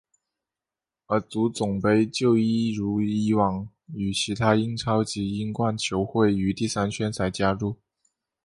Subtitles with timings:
[1.05, 7.75] 而足总杯就一如已往与其他英超及英冠球会于第三圈才加入。